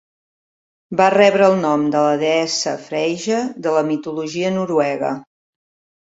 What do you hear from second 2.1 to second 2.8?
deessa